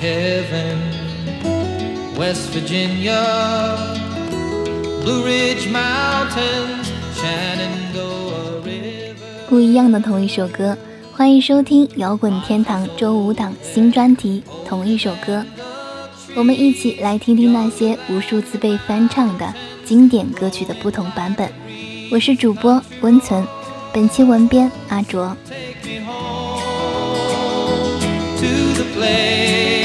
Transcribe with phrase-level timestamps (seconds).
[0.00, 0.78] heaven,
[2.16, 3.76] West Virginia,
[5.02, 6.86] Blue Ridge Mountains,
[7.16, 9.14] Shenandoah River.
[9.48, 10.76] 不一样的同一首歌，
[11.12, 15.38] 欢迎收听摇滚天堂周五档新专题《同一首歌》，
[16.36, 19.52] 我们一起来听听那些无数次被翻唱的
[19.84, 21.50] 经典歌曲的不同版本。
[22.12, 23.44] 我是主播温存，
[23.92, 25.36] 本期文编阿卓。
[25.48, 26.60] Take me home
[28.36, 29.77] to the place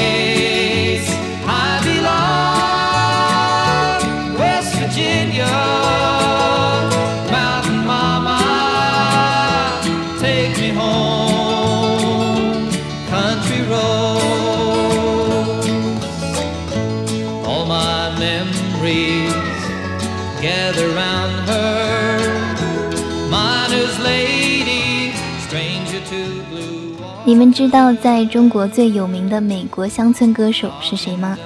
[27.26, 31.36] 你们知道在中国最有名的美国乡村歌手是谁吗？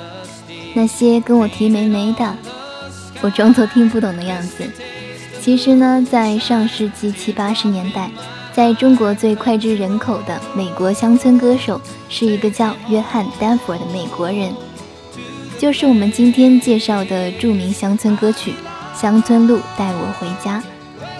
[0.74, 2.36] 那些跟我提梅梅的，
[3.20, 4.68] 我装作听不懂的样子。
[5.40, 8.10] 其实呢，在上世纪七八十年代，
[8.52, 14.52] 在中国最脍炙人口的美国乡村歌手是一个叫约翰·丹佛的美国人，
[15.58, 18.50] 就是我们今天介绍的著名乡村歌曲
[19.00, 20.60] 《乡村路带我回家》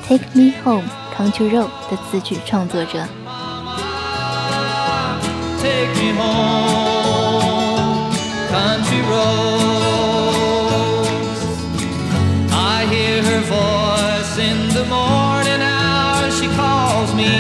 [0.09, 3.07] （Take Me Home, Country Road） 的词曲创作者。
[5.63, 8.11] Take me home,
[8.51, 9.79] country roads.
[12.51, 16.35] I hear her voice in the morning hours.
[16.37, 17.31] She calls me.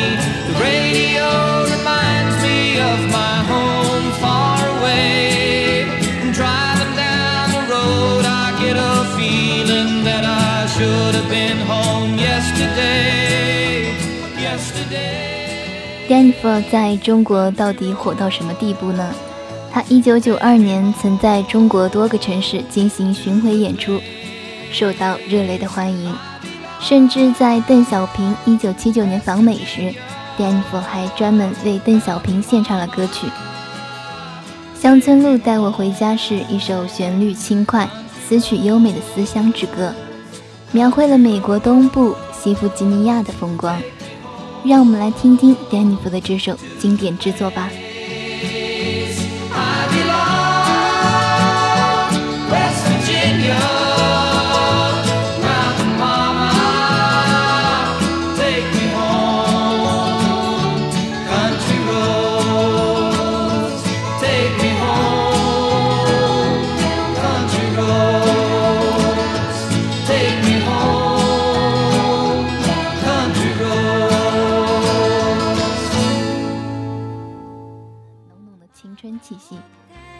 [0.46, 1.47] The radio
[16.08, 19.10] Danfer 在中国到底火到什么地步呢？
[19.70, 24.00] 他1992年曾在中国多个城市进行巡回演出，
[24.72, 26.14] 受到热烈的欢迎。
[26.80, 29.92] 甚至在邓小平1979年访美时
[30.38, 33.26] ，Danfer 还专门为邓小平献唱了歌曲。
[34.80, 37.86] 《乡村路带我回家》是一首旋律轻快、
[38.26, 39.92] 词曲优美的思乡之歌，
[40.72, 43.80] 描绘了美国东部西弗吉尼亚的风光。
[44.64, 47.70] 让我们来听听丹尼弗的这首经典之作吧。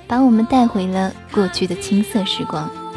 [0.08, 2.87] 把我们带回了过去的青涩时光。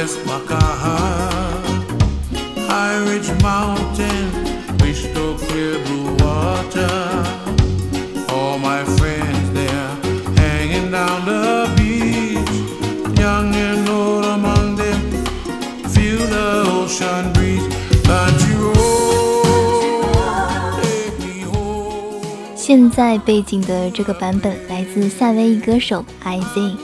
[0.00, 0.96] West Makaha,
[2.70, 4.32] High Ridge Mountain,
[4.78, 6.88] crystal clear blue water.
[8.32, 9.90] All my friends there
[10.38, 15.02] hanging down the beach, young and old among them,
[15.92, 17.68] feel the ocean breeze.
[18.08, 20.00] Country road,
[20.80, 22.56] take me home.
[22.56, 26.78] 现在背景的这个版本来自夏威夷歌手 IZ，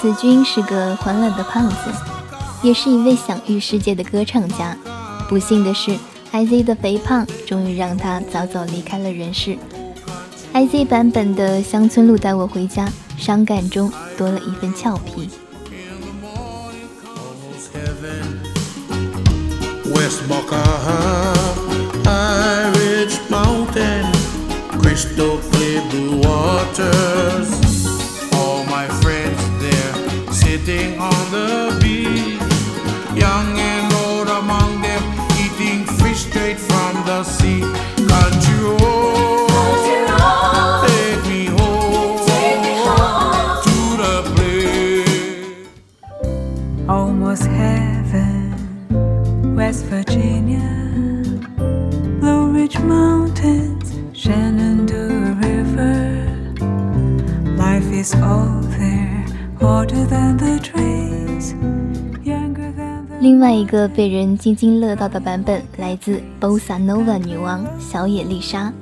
[0.00, 1.76] 此君是个欢乐的胖子，
[2.62, 4.76] 也是一位享誉世界的歌唱家。
[5.28, 5.96] 不幸的是
[6.32, 9.56] ，IZ 的肥胖终于让他早早离开了人世。
[10.52, 12.86] IZ 版本的《乡村路带我回家》，
[13.16, 15.30] 伤感中多了一份俏皮。
[17.50, 18.40] almost heaven.
[19.94, 21.34] West Makaha,
[22.04, 24.06] High Ridge Mountain,
[24.80, 27.50] crystal clear blue waters.
[28.34, 31.79] All my friends there sitting on the beach,
[33.20, 35.02] young and old among them,
[35.42, 37.60] eating fish straight from the sea.
[38.08, 38.50] Country
[46.88, 50.68] Almost heaven, West Virginia,
[52.20, 56.26] Blue Ridge Mountains, Shenandoah River.
[57.56, 59.24] Life is all there,
[59.60, 61.54] hotter than the trees.
[63.20, 68.72] 另外一个被人津津乐道的版本来自 Bossa Nova 女王小野丽莎。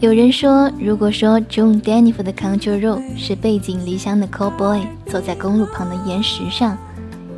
[0.00, 6.76] 有人说，如果说 John Denver 的 Country Road 是背井离乡的 Cowboy 坐在公路旁的岩石上，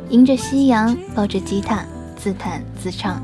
[0.09, 1.85] 迎着夕阳，抱着吉他
[2.17, 3.21] 自弹自唱，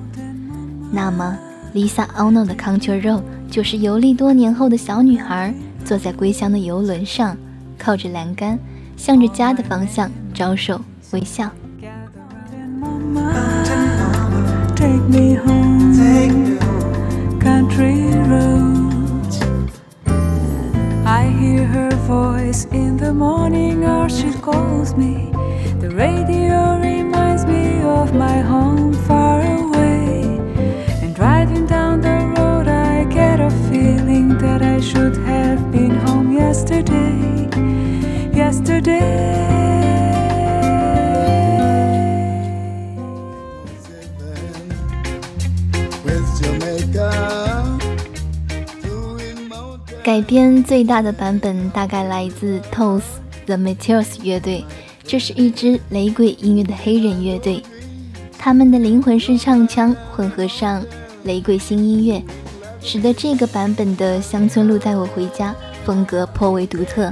[0.91, 1.35] 那么
[1.73, 5.51] Lisa Ono 的 Country Road 就是游历多年后的小女孩
[5.83, 7.35] 坐在归乡的游轮上，
[7.79, 8.59] 靠着栏杆，
[8.95, 10.79] 向着家的方向招手
[11.13, 11.49] 微笑。
[13.09, 16.59] Mama, take me home.
[17.39, 19.41] Country roads.
[21.05, 25.31] I hear her voice in the morning, or she calls me.
[25.79, 30.21] The radio reminds me of my home far away.
[31.01, 36.31] And driving down the road, I get a feeling that I should have been home
[36.31, 37.49] yesterday.
[38.35, 39.38] Yesterday.
[50.09, 53.03] 改编最大的版本大概来自 Toes
[53.45, 54.65] The Meteors 乐队，
[55.03, 57.61] 这是一支雷鬼音乐的黑人乐队，
[58.35, 60.83] 他们的灵魂式唱腔混合上
[61.25, 62.23] 雷鬼新音乐，
[62.81, 65.51] 使得这个版本的《乡村路带我回家》
[65.85, 67.11] 风格颇为独特。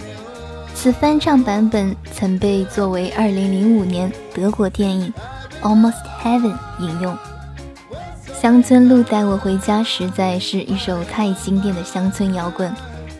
[0.73, 5.13] 此翻唱版本曾被作为2005年德国电影
[5.63, 7.13] 《Almost Heaven》引用。
[8.41, 12.71] 《乡村路带我回家》实在是一首太经典的乡村摇滚，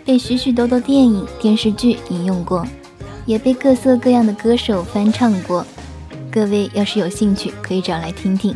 [0.07, 2.65] 被许许多多电影、电视剧引用过，
[3.25, 5.67] 也被各色各样的歌手翻唱过。
[6.31, 8.55] 各位要是有兴趣，可以找来听听。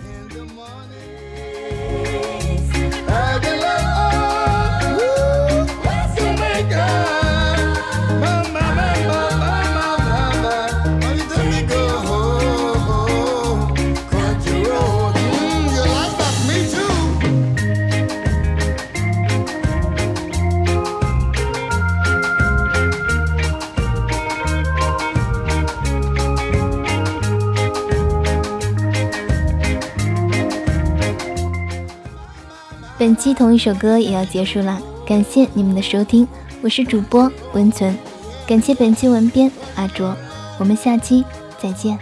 [33.01, 36.27] 本期同一首歌也要结束了，感谢你们的收听，
[36.61, 37.97] 我是主播温存，
[38.45, 40.15] 感谢本期文编阿卓，
[40.59, 41.25] 我们下期
[41.59, 41.97] 再见。